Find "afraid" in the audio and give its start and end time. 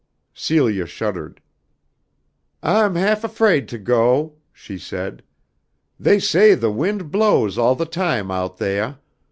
3.23-3.67